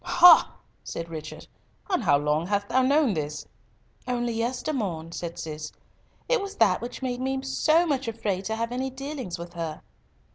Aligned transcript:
"Ha!" 0.03 0.51
said 0.83 1.09
Richard, 1.11 1.45
"and 1.87 2.01
how 2.03 2.17
long 2.17 2.47
hast 2.47 2.69
thou 2.69 2.81
known 2.81 3.13
this?" 3.13 3.45
"Only 4.07 4.33
yestermorn," 4.33 5.11
said 5.13 5.37
Cis; 5.37 5.71
"it 6.27 6.41
was 6.41 6.55
that 6.55 6.81
which 6.81 7.03
made 7.03 7.21
me 7.21 7.39
so 7.43 7.85
much 7.85 8.07
afraid 8.07 8.45
to 8.45 8.55
have 8.55 8.71
any 8.71 8.89
dealings 8.89 9.37
with 9.37 9.53
her." 9.53 9.83